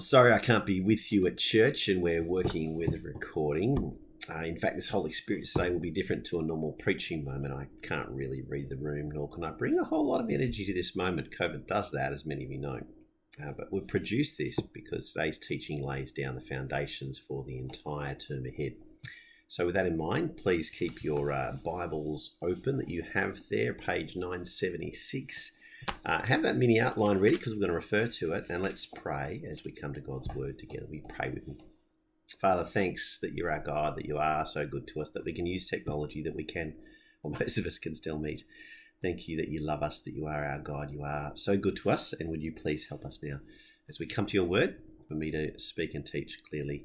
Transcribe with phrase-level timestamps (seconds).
[0.00, 3.98] Sorry I can't be with you at church and we're working with a recording.
[4.30, 7.52] Uh, in fact, this whole experience today will be different to a normal preaching moment.
[7.52, 10.64] I can't really read the room, nor can I bring a whole lot of energy
[10.66, 11.34] to this moment.
[11.36, 12.80] COVID does that, as many of you know.
[13.42, 18.14] Uh, but we've produced this because today's teaching lays down the foundations for the entire
[18.14, 18.74] term ahead.
[19.48, 23.74] So, with that in mind, please keep your uh, Bibles open that you have there,
[23.74, 25.52] page 976.
[26.04, 28.86] Uh, have that mini outline ready because we're going to refer to it, and let's
[28.86, 30.86] pray as we come to God's Word together.
[30.90, 31.56] We pray with me.
[32.40, 35.32] Father, thanks that you're our God, that you are so good to us, that we
[35.32, 36.74] can use technology that we can,
[37.22, 38.44] or most of us can still meet.
[39.02, 40.90] Thank you that you love us, that you are our God.
[40.90, 43.40] You are so good to us, and would you please help us now
[43.88, 44.76] as we come to your Word,
[45.06, 46.84] for me to speak and teach clearly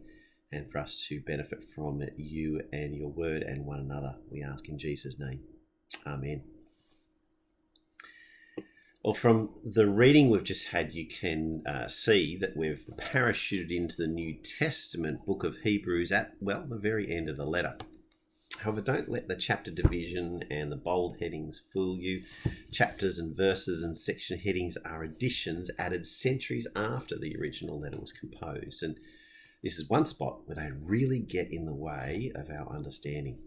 [0.53, 4.15] and for us to benefit from you and your word and one another.
[4.31, 5.41] We ask in Jesus' name.
[6.05, 6.52] Amen.
[9.03, 13.97] Well, from the reading we've just had, you can uh, see that we've parachuted into
[13.97, 17.75] the New Testament book of Hebrews at, well, the very end of the letter.
[18.59, 22.23] However, don't let the chapter division and the bold headings fool you.
[22.71, 28.13] Chapters and verses and section headings are additions added centuries after the original letter was
[28.13, 28.81] composed.
[28.83, 28.95] And
[29.61, 33.39] this is one spot where they really get in the way of our understanding.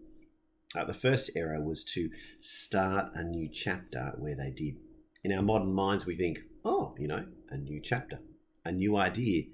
[0.76, 4.76] Uh, the first error was to start a new chapter where they did.
[5.24, 8.20] In our modern minds, we think, oh, you know, a new chapter,
[8.64, 9.44] a new idea.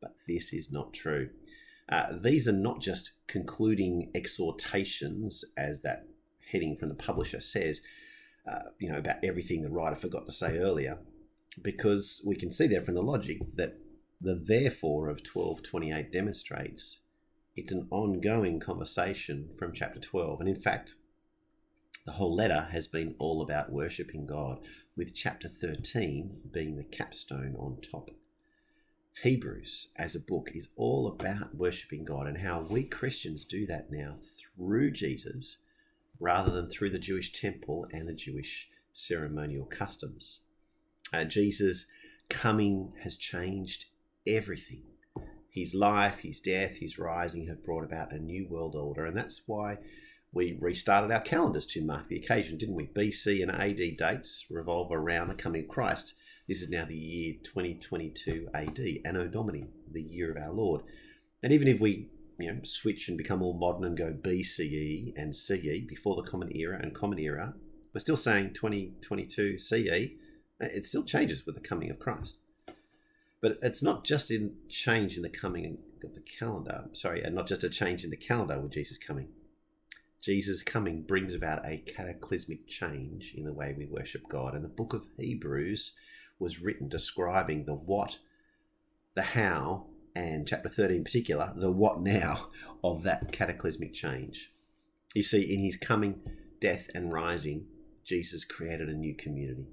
[0.00, 1.30] But this is not true.
[1.88, 6.06] Uh, these are not just concluding exhortations, as that
[6.52, 7.80] heading from the publisher says,
[8.50, 10.98] uh, you know, about everything the writer forgot to say earlier,
[11.62, 13.78] because we can see there from the logic that
[14.20, 17.00] the therefore of 1228 demonstrates
[17.58, 20.38] it's an ongoing conversation from chapter 12.
[20.38, 20.94] And in fact,
[22.08, 24.60] the whole letter has been all about worshipping God,
[24.96, 28.10] with chapter 13 being the capstone on top.
[29.22, 33.92] Hebrews, as a book, is all about worshipping God and how we Christians do that
[33.92, 35.58] now through Jesus
[36.18, 40.40] rather than through the Jewish temple and the Jewish ceremonial customs.
[41.12, 41.84] Uh, Jesus'
[42.30, 43.84] coming has changed
[44.26, 44.84] everything.
[45.50, 49.42] His life, his death, his rising have brought about a new world order, and that's
[49.44, 49.76] why
[50.32, 52.86] we restarted our calendars to mark the occasion, didn't we?
[52.86, 56.14] BC and AD dates revolve around the coming Christ.
[56.46, 60.82] This is now the year 2022 AD, Anno Domini, the year of our Lord.
[61.42, 62.08] And even if we
[62.38, 66.54] you know, switch and become all modern and go BCE and CE, before the Common
[66.56, 67.54] Era and Common Era,
[67.92, 69.74] we're still saying 2022 CE.
[69.74, 70.08] Eh,
[70.60, 72.36] it still changes with the coming of Christ.
[73.40, 77.46] But it's not just in change in the coming of the calendar, sorry, and not
[77.46, 79.28] just a change in the calendar with Jesus coming.
[80.20, 84.54] Jesus coming brings about a cataclysmic change in the way we worship God.
[84.54, 85.92] And the book of Hebrews
[86.38, 88.18] was written describing the what,
[89.14, 92.48] the how, and chapter 30 in particular, the what now
[92.84, 94.52] of that cataclysmic change.
[95.14, 96.20] You see, in his coming,
[96.60, 97.66] death, and rising,
[98.04, 99.66] Jesus created a new community.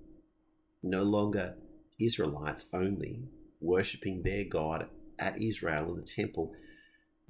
[0.84, 1.55] No longer
[2.00, 3.23] Israelites only,
[3.59, 6.53] worshipping their God at Israel in the temple,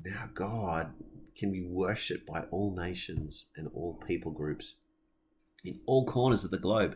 [0.04, 0.94] now God
[1.38, 4.76] can be worshipped by all nations and all people groups
[5.64, 6.96] in all corners of the globe.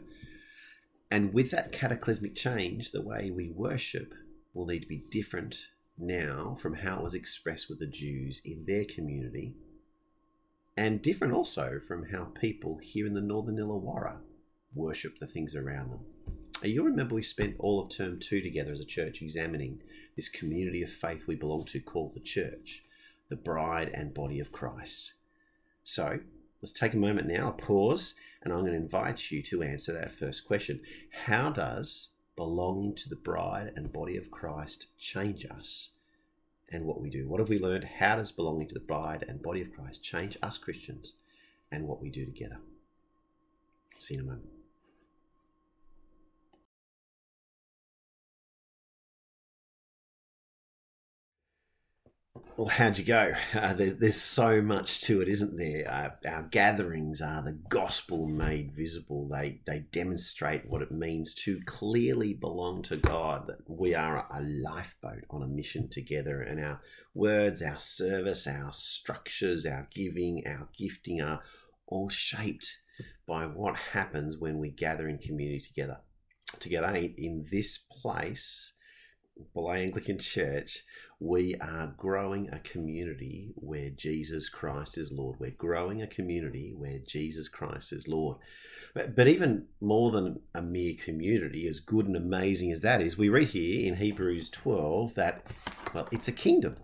[1.11, 4.13] And with that cataclysmic change, the way we worship
[4.53, 5.67] will need to be different
[5.97, 9.55] now from how it was expressed with the Jews in their community,
[10.77, 14.17] and different also from how people here in the northern Illawarra
[14.73, 15.99] worship the things around them.
[16.63, 19.81] You'll remember we spent all of term two together as a church examining
[20.15, 22.83] this community of faith we belong to called the church,
[23.29, 25.13] the bride and body of Christ.
[25.83, 26.19] So
[26.61, 29.93] let's take a moment now, a pause, and I'm going to invite you to answer
[29.93, 30.81] that first question
[31.25, 35.89] How does belonging to the bride and body of Christ change us
[36.71, 37.27] and what we do?
[37.27, 37.83] What have we learned?
[37.83, 41.13] How does belonging to the bride and body of Christ change us Christians
[41.71, 42.59] and what we do together?
[43.97, 44.58] See you in a moment.
[52.59, 53.31] Well, how'd you go?
[53.53, 55.89] Uh, there's, there's so much to it, isn't there?
[55.89, 59.29] Uh, our gatherings are the gospel made visible.
[59.29, 63.47] They they demonstrate what it means to clearly belong to God.
[63.47, 66.81] That we are a lifeboat on a mission together, and our
[67.13, 71.41] words, our service, our structures, our giving, our gifting are
[71.87, 72.79] all shaped
[73.25, 75.99] by what happens when we gather in community together.
[76.59, 78.73] Together in this place
[79.55, 80.83] Bulli Anglican Church,
[81.19, 85.37] we are growing a community where Jesus Christ is Lord.
[85.39, 88.37] We're growing a community where Jesus Christ is Lord.
[88.93, 93.17] But, but even more than a mere community, as good and amazing as that is,
[93.17, 95.45] we read here in Hebrews 12 that,
[95.93, 96.77] well, it's a kingdom.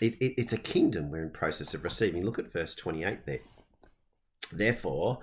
[0.00, 2.24] It, it, it's a kingdom we're in process of receiving.
[2.24, 3.40] Look at verse 28 there.
[4.52, 5.20] Therefore,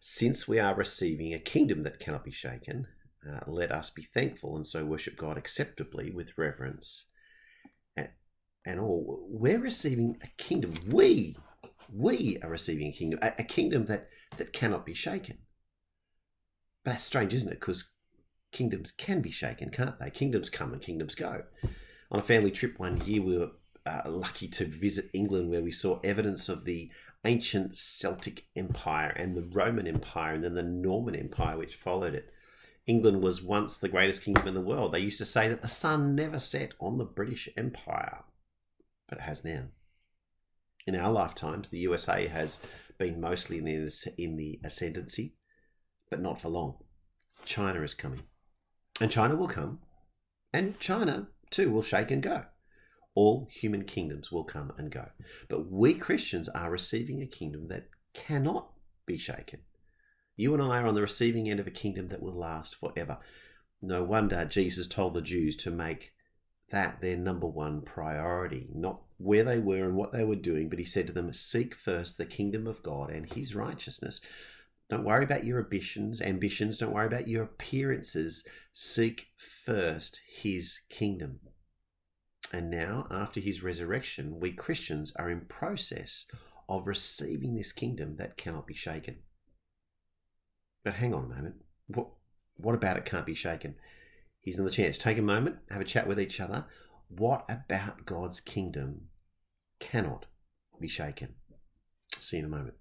[0.00, 2.86] since we are receiving a kingdom that cannot be shaken,
[3.30, 7.06] uh, let us be thankful and so worship God acceptably with reverence
[7.96, 8.08] and,
[8.64, 9.26] and all.
[9.28, 10.74] We're receiving a kingdom.
[10.88, 11.36] We,
[11.92, 15.38] we are receiving a kingdom, a, a kingdom that, that cannot be shaken.
[16.84, 17.60] But that's strange, isn't it?
[17.60, 17.90] Because
[18.52, 20.10] kingdoms can be shaken, can't they?
[20.10, 21.44] Kingdoms come and kingdoms go.
[22.10, 23.50] On a family trip one year, we were
[23.86, 26.90] uh, lucky to visit England, where we saw evidence of the
[27.24, 32.30] ancient Celtic Empire and the Roman Empire, and then the Norman Empire, which followed it.
[32.86, 34.92] England was once the greatest kingdom in the world.
[34.92, 38.24] They used to say that the sun never set on the British Empire,
[39.08, 39.64] but it has now.
[40.86, 42.60] In our lifetimes, the USA has
[42.98, 45.36] been mostly in the, in the ascendancy,
[46.10, 46.76] but not for long.
[47.44, 48.24] China is coming.
[49.00, 49.80] And China will come,
[50.52, 52.44] and China too will shake and go.
[53.14, 55.08] All human kingdoms will come and go.
[55.48, 58.70] But we Christians are receiving a kingdom that cannot
[59.06, 59.60] be shaken.
[60.36, 63.18] You and I are on the receiving end of a kingdom that will last forever.
[63.80, 66.12] No wonder Jesus told the Jews to make
[66.70, 70.78] that their number one priority, not where they were and what they were doing, but
[70.78, 74.20] he said to them, Seek first the kingdom of God and his righteousness.
[74.90, 78.46] Don't worry about your ambitions, ambitions, don't worry about your appearances.
[78.72, 81.40] Seek first his kingdom.
[82.52, 86.26] And now, after his resurrection, we Christians are in process
[86.68, 89.18] of receiving this kingdom that cannot be shaken.
[90.84, 91.56] But hang on a moment.
[91.88, 92.08] What,
[92.56, 93.74] what about it can't be shaken?
[94.40, 94.98] Here's another chance.
[94.98, 96.66] Take a moment, have a chat with each other.
[97.08, 99.08] What about God's kingdom
[99.80, 100.26] cannot
[100.78, 101.34] be shaken?
[102.20, 102.74] See you in a moment.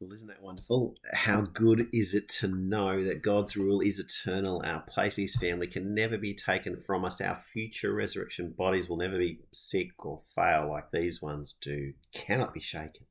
[0.00, 0.96] Well, isn't that wonderful?
[1.12, 4.62] How good is it to know that God's rule is eternal?
[4.64, 7.20] Our place His family can never be taken from us.
[7.20, 11.92] Our future resurrection bodies will never be sick or fail like these ones do.
[12.14, 13.04] Cannot be shaken.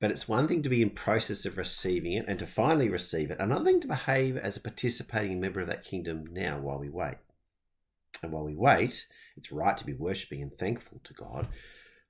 [0.00, 3.30] But it's one thing to be in process of receiving it and to finally receive
[3.30, 3.38] it.
[3.38, 7.18] Another thing to behave as a participating member of that kingdom now while we wait.
[8.24, 11.46] And while we wait, it's right to be worshipping and thankful to God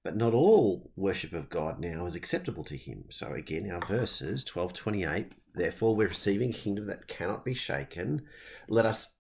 [0.05, 3.05] but not all worship of God now is acceptable to him.
[3.09, 8.23] So again, our verses 12 28, therefore we're receiving a kingdom that cannot be shaken.
[8.69, 9.19] Let us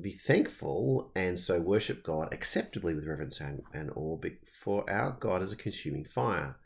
[0.00, 4.18] be thankful and so worship God acceptably with reverence and, and awe,
[4.50, 6.56] for our God is a consuming fire.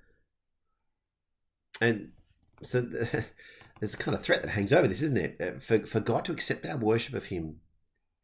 [1.80, 2.12] And
[2.62, 2.80] so
[3.80, 5.36] there's a kind of threat that hangs over this, isn't it?
[5.40, 7.56] Uh, for, for God to accept our worship of Him,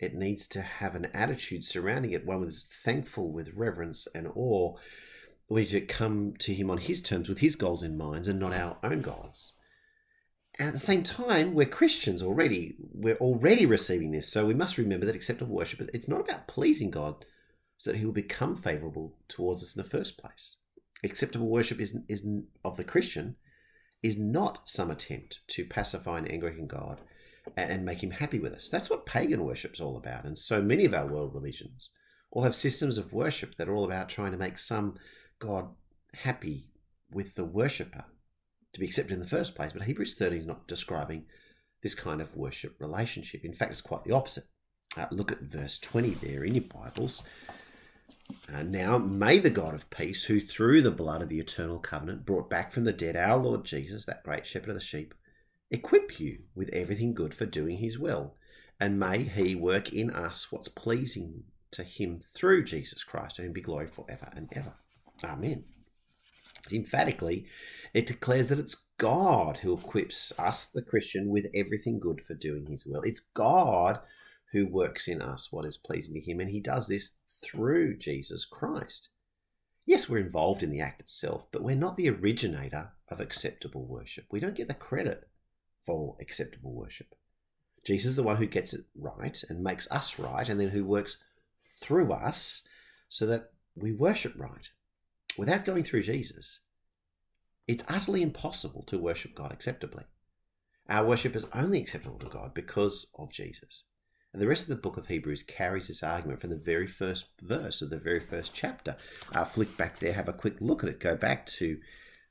[0.01, 4.27] it needs to have an attitude surrounding it, one that is thankful with reverence and
[4.35, 4.77] awe
[5.49, 8.39] we need to come to him on his terms with his goals in mind and
[8.39, 9.53] not our own goals.
[10.59, 12.77] And at the same time, we're Christians already.
[12.93, 14.31] We're already receiving this.
[14.31, 17.25] So we must remember that acceptable worship, it's not about pleasing God
[17.77, 20.57] so that he will become favorable towards us in the first place.
[21.03, 22.25] Acceptable worship is, is
[22.65, 23.37] of the Christian
[24.03, 27.01] is not some attempt to pacify an angry God
[27.57, 28.69] and make him happy with us.
[28.69, 30.25] That's what pagan worship is all about.
[30.25, 31.91] And so many of our world religions
[32.31, 34.97] all have systems of worship that are all about trying to make some
[35.39, 35.69] God
[36.15, 36.71] happy
[37.11, 38.05] with the worshipper
[38.73, 39.73] to be accepted in the first place.
[39.73, 41.27] But Hebrews 13 is not describing
[41.83, 43.45] this kind of worship relationship.
[43.45, 44.45] In fact, it's quite the opposite.
[44.97, 47.23] Uh, look at verse 20 there in your Bibles.
[48.53, 52.25] Uh, now, may the God of peace, who through the blood of the eternal covenant
[52.25, 55.15] brought back from the dead our Lord Jesus, that great shepherd of the sheep,
[55.71, 58.35] equip you with everything good for doing his will.
[58.81, 63.53] And may he work in us what's pleasing to him through Jesus Christ, to whom
[63.53, 64.75] be glory forever and ever.
[65.23, 65.65] Amen.
[66.73, 67.47] Emphatically,
[67.93, 72.67] it declares that it's God who equips us, the Christian, with everything good for doing
[72.67, 73.03] his will.
[73.03, 74.01] It's God
[74.53, 77.11] who works in us what is pleasing to him, and he does this
[77.43, 79.11] through Jesus Christ.
[79.87, 84.25] Yes, we're involved in the act itself, but we're not the originator of acceptable worship.
[84.31, 85.29] We don't get the credit
[85.85, 87.15] for acceptable worship.
[87.85, 90.85] Jesus is the one who gets it right and makes us right, and then who
[90.85, 91.19] works
[91.81, 92.67] through us
[93.09, 94.71] so that we worship right
[95.37, 96.61] without going through Jesus,
[97.67, 100.05] it's utterly impossible to worship God acceptably.
[100.89, 103.85] Our worship is only acceptable to God because of Jesus.
[104.33, 107.27] And the rest of the book of Hebrews carries this argument from the very first
[107.41, 108.97] verse of the very first chapter.
[109.33, 111.01] Uh, flick back there, have a quick look at it.
[111.01, 111.79] Go back to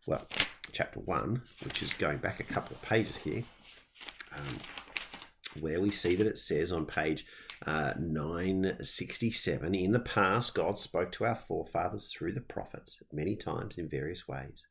[0.05, 0.27] well,
[0.73, 3.43] chapter 1, which is going back a couple of pages here,
[4.35, 4.59] um,
[5.61, 7.25] where we see that it says on page
[7.65, 13.77] uh, 967 In the past, God spoke to our forefathers through the prophets many times
[13.77, 14.63] in various ways.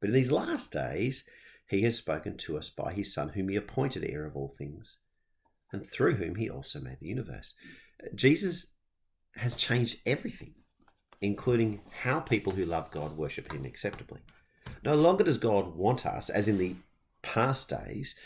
[0.00, 1.24] But in these last days,
[1.68, 4.98] he has spoken to us by his Son, whom he appointed heir of all things,
[5.72, 7.54] and through whom he also made the universe.
[8.14, 8.66] Jesus
[9.36, 10.54] has changed everything,
[11.20, 14.20] including how people who love God worship him acceptably.
[14.84, 16.76] No longer does God want us, as in the
[17.22, 18.16] past days,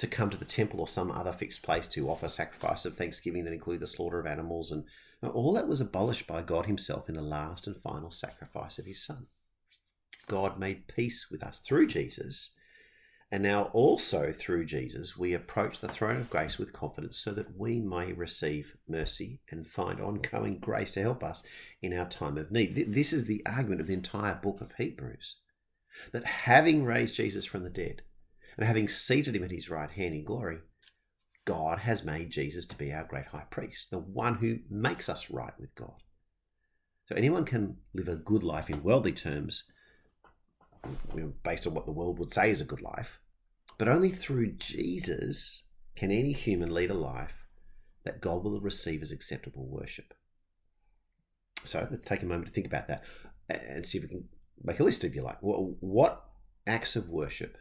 [0.00, 3.44] to come to the temple or some other fixed place to offer sacrifice of thanksgiving
[3.44, 4.84] that include the slaughter of animals and
[5.22, 9.04] all that was abolished by God himself in the last and final sacrifice of his
[9.04, 9.26] son.
[10.26, 12.52] God made peace with us through Jesus,
[13.30, 17.58] and now also through Jesus we approach the throne of grace with confidence so that
[17.58, 21.42] we may receive mercy and find ongoing grace to help us
[21.82, 22.90] in our time of need.
[22.90, 25.36] This is the argument of the entire book of Hebrews.
[26.12, 28.00] That having raised Jesus from the dead,
[28.60, 30.58] and having seated him at his right hand in glory,
[31.46, 35.30] God has made Jesus to be our great high priest, the one who makes us
[35.30, 36.02] right with God.
[37.06, 39.64] So anyone can live a good life in worldly terms,
[41.42, 43.18] based on what the world would say is a good life,
[43.78, 45.64] but only through Jesus
[45.96, 47.48] can any human lead a life
[48.04, 50.14] that God will receive as acceptable worship.
[51.64, 53.04] So let's take a moment to think about that
[53.48, 54.28] and see if we can
[54.62, 55.38] make a list, if you like.
[55.40, 56.24] What
[56.66, 57.56] acts of worship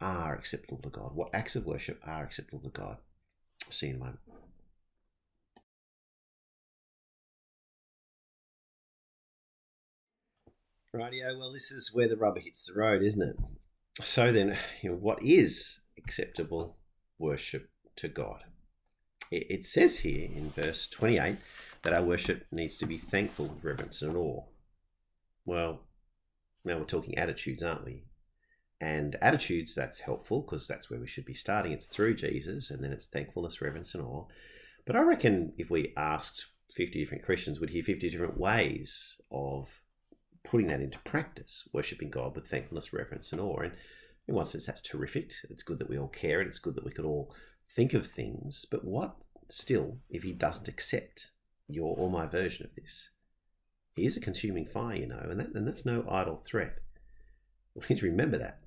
[0.00, 2.98] are acceptable to God, what acts of worship are acceptable to God.
[3.70, 4.20] See you in a moment.
[10.94, 13.36] Rightio, well, this is where the rubber hits the road, isn't it?
[14.02, 16.76] So then, you know, what is acceptable
[17.18, 18.44] worship to God?
[19.30, 21.36] It says here in verse 28
[21.82, 24.44] that our worship needs to be thankful with reverence and awe.
[25.44, 25.80] Well,
[26.64, 28.04] now we're talking attitudes, aren't we?
[28.80, 31.72] And attitudes that's helpful because that's where we should be starting.
[31.72, 34.26] It's through jesus and then it's thankfulness reverence and awe.
[34.86, 39.68] But i reckon if we asked 50 different christians we'd hear 50 different ways of
[40.44, 43.60] putting that into practice worshipping god with thankfulness reverence and awe.
[43.60, 43.72] And
[44.26, 45.32] in one sense that's terrific.
[45.50, 47.34] It's good that we all care and it's good that we could all
[47.70, 48.64] think of things.
[48.70, 49.16] But what
[49.48, 51.30] still if he doesn't accept
[51.66, 53.10] your or my version of this?
[53.96, 56.78] He is a consuming fire you know and, that, and that's no idle threat.
[57.74, 58.58] We need to remember that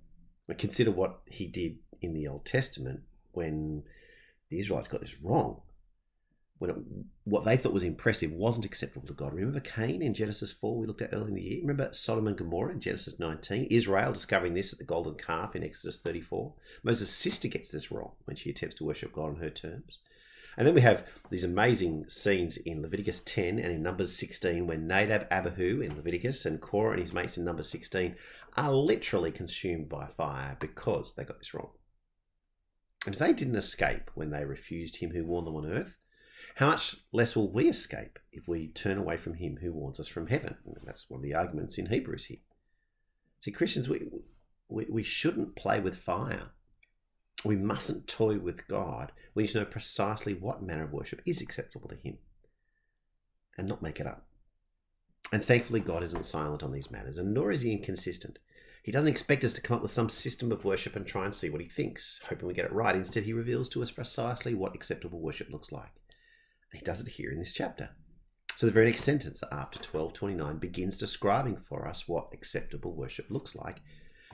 [0.52, 3.84] but consider what he did in the Old Testament when
[4.50, 5.62] the Israelites got this wrong.
[6.58, 6.76] When it,
[7.24, 9.34] what they thought was impressive wasn't acceptable to God.
[9.34, 11.62] Remember Cain in Genesis 4 we looked at earlier in the year?
[11.62, 13.68] Remember Sodom and Gomorrah in Genesis 19?
[13.72, 16.54] Israel discovering this at the golden calf in Exodus 34?
[16.84, 20.00] Moses' sister gets this wrong when she attempts to worship God on her terms.
[20.58, 24.86] And then we have these amazing scenes in Leviticus 10 and in Numbers 16 when
[24.86, 28.16] Nadab, Abihu in Leviticus and Korah and his mates in Numbers 16
[28.58, 31.72] are literally consumed by fire because they got this wrong.
[33.06, 35.98] And if they didn't escape when they refused him who warned them on earth,
[36.56, 40.08] how much less will we escape if we turn away from him who warns us
[40.08, 40.58] from heaven?
[40.66, 42.40] And that's one of the arguments in Hebrews here.
[43.42, 44.08] See, Christians, we,
[44.68, 46.52] we, we shouldn't play with fire
[47.44, 49.12] we mustn't toy with God.
[49.34, 52.18] We need to know precisely what manner of worship is acceptable to Him
[53.58, 54.26] and not make it up.
[55.32, 58.40] And thankfully, God isn't silent on these matters, and nor is He inconsistent.
[58.84, 61.36] He doesn't expect us to come up with some system of worship and try and
[61.36, 62.96] see what He thinks, hoping we get it right.
[62.96, 65.92] Instead, He reveals to us precisely what acceptable worship looks like.
[66.72, 67.90] And He does it here in this chapter.
[68.56, 73.56] So the very next sentence after 1229 begins describing for us what acceptable worship looks
[73.56, 73.82] like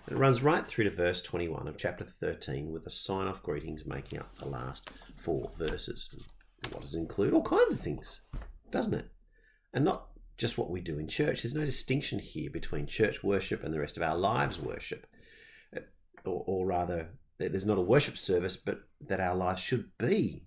[0.08, 3.44] and it runs right through to verse 21 of chapter 13 with the sign off
[3.44, 6.16] greetings making up the last four verses.
[6.64, 7.34] And what does it include?
[7.34, 8.22] All kinds of things,
[8.72, 9.10] doesn't it?
[9.74, 11.42] And not just what we do in church.
[11.42, 15.08] There's no distinction here between church worship and the rest of our lives worship.
[15.76, 15.82] Uh,
[16.26, 20.44] or, or rather, there's not a worship service, but that our lives should be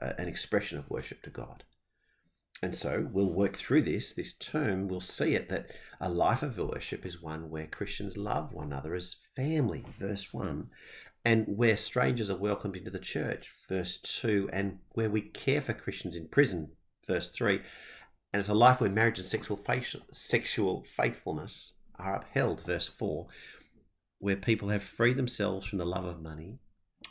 [0.00, 1.64] an expression of worship to God.
[2.62, 4.12] And so we'll work through this.
[4.12, 5.70] This term, we'll see it that
[6.00, 10.68] a life of worship is one where Christians love one another as family, verse 1,
[11.24, 15.72] and where strangers are welcomed into the church, verse 2, and where we care for
[15.72, 16.72] Christians in prison,
[17.06, 17.60] verse 3.
[18.32, 19.60] And it's a life where marriage and sexual,
[20.12, 23.26] sexual faithfulness are upheld, verse 4,
[24.18, 26.58] where people have freed themselves from the love of money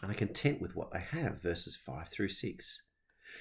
[0.01, 2.83] and are content with what they have, verses 5 through 6.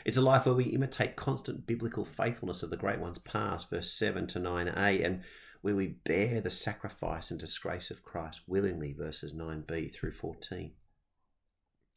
[0.05, 3.93] It's a life where we imitate constant biblical faithfulness of the great ones past, verse
[3.93, 5.23] 7 to 9a, and
[5.61, 10.73] where we bear the sacrifice and disgrace of Christ willingly, verses 9b through 14.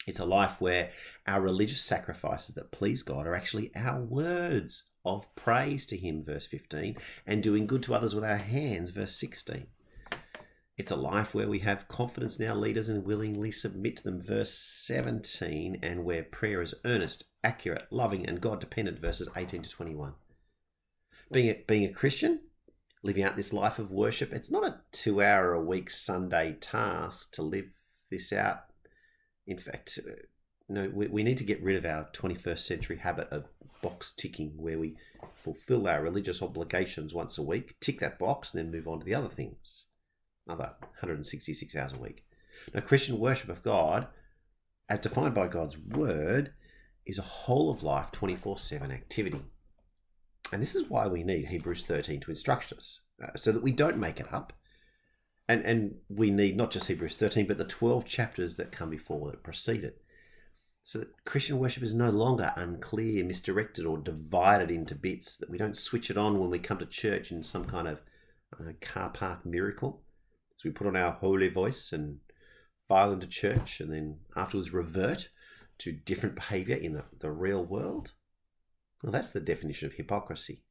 [0.08, 0.92] It's a life where
[1.28, 6.48] our religious sacrifices that please God are actually our words of praise to Him, verse
[6.48, 9.68] 15, and doing good to others with our hands, verse 16.
[10.78, 14.20] It's a life where we have confidence in our leaders and willingly submit to them.
[14.20, 19.00] Verse 17, and where prayer is earnest, accurate, loving, and God dependent.
[19.00, 20.14] Verses 18 to 21.
[21.32, 22.40] Being a, being a Christian,
[23.04, 27.32] living out this life of worship, it's not a two hour a week Sunday task
[27.34, 27.74] to live
[28.10, 28.71] this out.
[29.52, 30.14] In fact, uh,
[30.70, 33.50] no, we, we need to get rid of our 21st century habit of
[33.82, 34.96] box ticking where we
[35.36, 39.06] fulfill our religious obligations once a week, tick that box, and then move on to
[39.06, 39.88] the other things.
[40.48, 42.24] Another 166 hours a week.
[42.74, 44.08] Now, Christian worship of God,
[44.88, 46.54] as defined by God's word,
[47.06, 49.42] is a whole of life 24 7 activity.
[50.54, 53.74] And this is why we need Hebrews 13 to instruct us, uh, so that we
[53.74, 54.54] don't make it up.
[55.52, 59.30] And, and we need not just Hebrews 13, but the 12 chapters that come before
[59.30, 60.02] that precede it.
[60.84, 65.58] So that Christian worship is no longer unclear, misdirected, or divided into bits, that we
[65.58, 68.00] don't switch it on when we come to church in some kind of
[68.58, 70.02] uh, car park miracle.
[70.56, 72.20] So we put on our holy voice and
[72.88, 75.28] file into church and then afterwards revert
[75.80, 78.14] to different behavior in the, the real world.
[79.04, 80.64] Well, that's the definition of hypocrisy.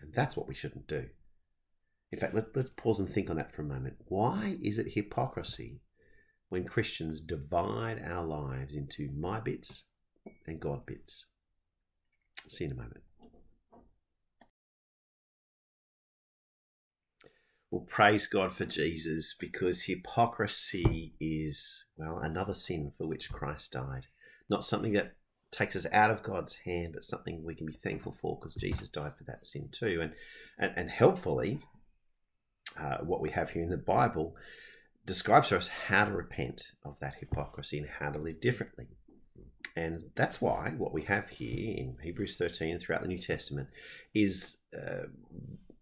[0.00, 1.08] And that's what we shouldn't do.
[2.10, 3.96] In fact, let, let's pause and think on that for a moment.
[4.06, 5.80] Why is it hypocrisy
[6.48, 9.84] when Christians divide our lives into my bits
[10.46, 11.26] and God bits?
[12.46, 13.02] See you in a moment.
[17.70, 24.06] Well, praise God for Jesus because hypocrisy is, well, another sin for which Christ died.
[24.48, 25.16] Not something that
[25.50, 28.88] takes us out of God's hand, but something we can be thankful for because Jesus
[28.88, 30.00] died for that sin too.
[30.00, 30.14] And
[30.58, 31.60] and, and helpfully,
[32.80, 34.34] uh, what we have here in the Bible
[35.06, 38.86] describes for us how to repent of that hypocrisy and how to live differently.
[39.74, 43.68] And that's why what we have here in Hebrews 13 and throughout the New Testament
[44.14, 45.06] is uh,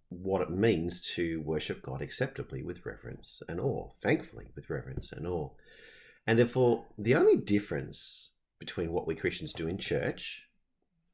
[0.09, 5.27] what it means to worship God acceptably with reverence and awe, thankfully with reverence and
[5.27, 5.51] awe.
[6.27, 10.49] And therefore, the only difference between what we Christians do in church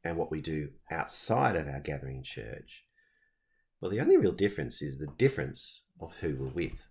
[0.04, 2.84] and what we do outside of our gathering church,
[3.82, 6.86] well, the only real difference is the difference of who we're with.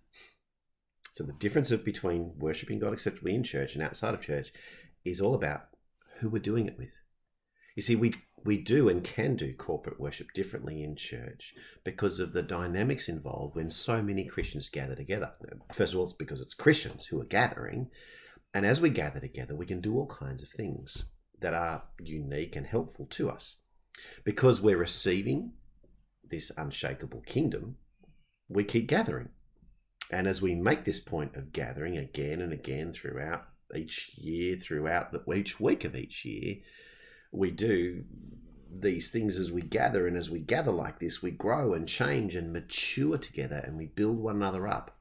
[1.12, 4.52] So the difference between worshiping God acceptably in church and outside of church
[5.02, 5.68] is all about
[6.18, 6.90] who we're doing it with.
[7.74, 8.14] You see, we
[8.44, 13.54] we do and can do corporate worship differently in church because of the dynamics involved
[13.54, 15.32] when so many Christians gather together.
[15.72, 17.88] First of all, it's because it's Christians who are gathering,
[18.52, 21.04] and as we gather together, we can do all kinds of things
[21.40, 23.58] that are unique and helpful to us.
[24.24, 25.52] Because we're receiving
[26.24, 27.76] this unshakable kingdom,
[28.48, 29.30] we keep gathering.
[30.10, 35.12] And as we make this point of gathering again and again throughout each year, throughout
[35.12, 36.56] the, each week of each year,
[37.32, 38.04] we do
[38.70, 40.06] these things as we gather.
[40.06, 43.86] And as we gather like this, we grow and change and mature together and we
[43.86, 44.98] build one another up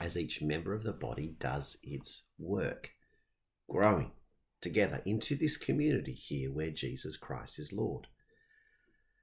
[0.00, 2.90] as each member of the body does its work,
[3.70, 4.12] growing
[4.60, 8.08] together into this community here where Jesus Christ is Lord.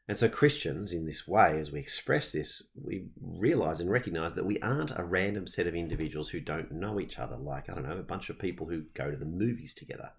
[0.08, 4.46] And so, Christians, in this way, as we express this, we realize and recognize that
[4.46, 7.88] we aren't a random set of individuals who don't know each other, like, I don't
[7.88, 10.12] know, a bunch of people who go to the movies together.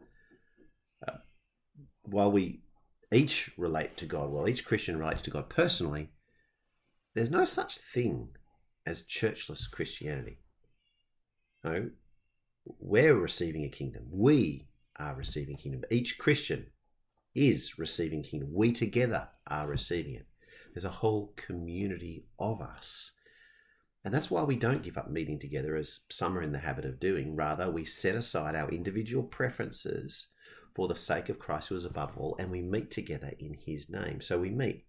[1.06, 1.18] Uh,
[2.02, 2.62] while we
[3.12, 6.08] each relate to God, while each Christian relates to God personally,
[7.14, 8.30] there's no such thing
[8.86, 10.38] as churchless Christianity.
[11.62, 11.90] No,
[12.80, 14.06] we're receiving a kingdom.
[14.10, 14.68] We
[14.98, 15.84] are receiving kingdom.
[15.90, 16.66] Each Christian
[17.34, 18.50] is receiving kingdom.
[18.52, 20.26] We together are receiving it.
[20.72, 23.12] There's a whole community of us.
[24.04, 26.84] And that's why we don't give up meeting together as some are in the habit
[26.84, 27.34] of doing.
[27.36, 30.28] Rather, we set aside our individual preferences
[30.74, 33.88] for the sake of Christ who is above all, and we meet together in his
[33.88, 34.20] name.
[34.20, 34.84] So we meet.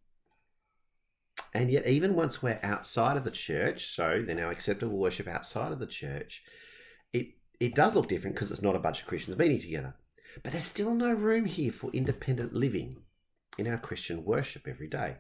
[1.54, 5.72] And yet, even once we're outside of the church, so then our acceptable worship outside
[5.72, 6.44] of the church,
[7.14, 7.28] it,
[7.60, 9.96] it does look different because it's not a bunch of Christians meeting together.
[10.44, 13.04] But there's still no room here for independent living
[13.58, 15.18] in our Christian worship every day.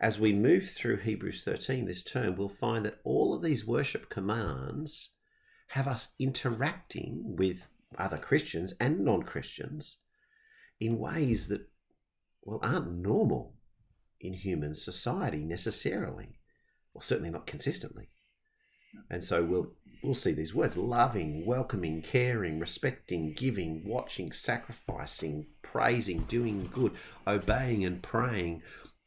[0.00, 4.10] As we move through Hebrews 13 this term, we'll find that all of these worship
[4.10, 5.14] commands
[5.68, 9.98] have us interacting with other Christians and non Christians
[10.78, 11.68] in ways that,
[12.42, 13.54] well, aren't normal
[14.20, 16.38] in human society necessarily,
[16.92, 18.10] or certainly not consistently.
[19.10, 26.22] And so we'll we'll see these words loving, welcoming, caring, respecting, giving, watching, sacrificing, praising,
[26.24, 26.92] doing good,
[27.26, 28.62] obeying, and praying.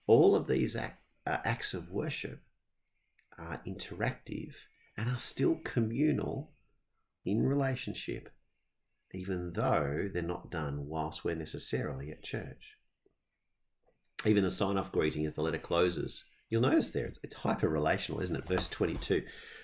[0.07, 2.41] All of these act, uh, acts of worship
[3.37, 4.55] are interactive
[4.97, 6.51] and are still communal
[7.23, 8.29] in relationship
[9.13, 12.77] even though they're not done whilst we're necessarily at church.
[14.25, 18.21] Even the sign off greeting as the letter closes You'll notice there, it's, hyper relational,
[18.21, 18.47] isn't it?
[18.47, 19.23] Verse 22.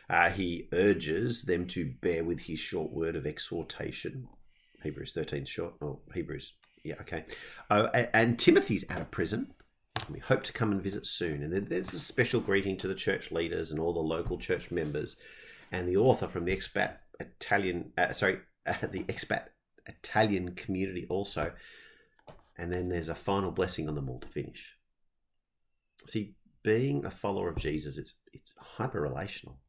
[0.09, 4.27] Uh, he urges them to bear with his short word of exhortation.
[4.83, 5.73] Hebrews 13 short.
[5.81, 6.53] Oh, Hebrews.
[6.83, 7.25] Yeah, okay.
[7.71, 9.53] Oh, and, and Timothy's out of prison.
[10.09, 11.41] We hope to come and visit soon.
[11.41, 15.17] And there's a special greeting to the church leaders and all the local church members,
[15.71, 19.45] and the author from the expat Italian, uh, sorry, uh, the expat
[19.87, 21.51] Italian community also.
[22.57, 24.77] And then there's a final blessing on them all to finish.
[26.05, 29.59] See, being a follower of Jesus, it's it's hyper relational.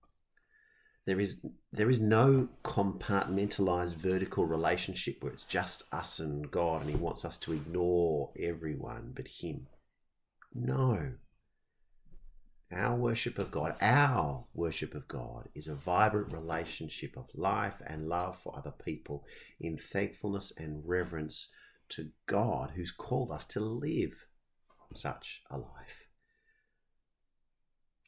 [1.05, 6.91] There is there is no compartmentalized vertical relationship where it's just us and God and
[6.91, 9.67] he wants us to ignore everyone but him.
[10.55, 11.13] No.
[12.73, 18.09] Our worship of God, our worship of God, is a vibrant relationship of life and
[18.09, 19.25] love for other people
[19.61, 21.51] in thankfulness and reverence
[21.91, 24.15] to God who's called us to live
[24.95, 26.06] such a life.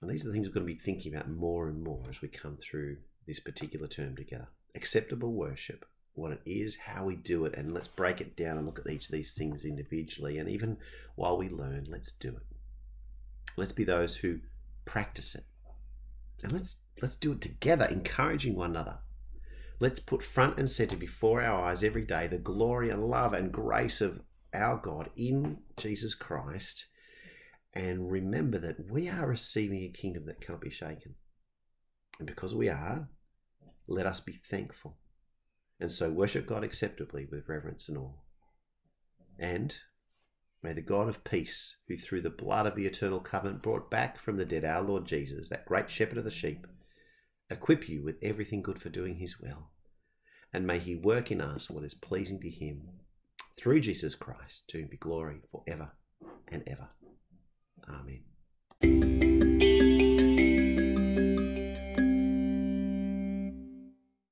[0.01, 2.21] And these are the things we're going to be thinking about more and more as
[2.21, 4.49] we come through this particular term together.
[4.75, 5.85] Acceptable worship,
[6.15, 8.91] what it is, how we do it, and let's break it down and look at
[8.91, 10.39] each of these things individually.
[10.39, 10.77] And even
[11.17, 12.43] while we learn, let's do it.
[13.57, 14.39] Let's be those who
[14.85, 15.45] practice it.
[16.43, 18.99] And let's let's do it together, encouraging one another.
[19.81, 23.53] Let's put front and center before our eyes every day the glory and love and
[23.53, 24.21] grace of
[24.55, 26.87] our God in Jesus Christ
[27.75, 31.15] and remember that we are receiving a kingdom that cannot be shaken.
[32.19, 33.09] And because we are,
[33.87, 34.97] let us be thankful.
[35.81, 38.15] And so worship God acceptably with reverence and awe.
[39.39, 39.77] And
[40.63, 44.19] May the God of peace, who through the blood of the eternal covenant brought back
[44.19, 46.67] from the dead our Lord Jesus, that great shepherd of the sheep,
[47.49, 49.71] equip you with everything good for doing his will.
[50.53, 52.89] And may he work in us what is pleasing to him
[53.57, 55.93] through Jesus Christ, to whom be glory forever
[56.49, 56.89] and ever.
[57.91, 59.28] Amen.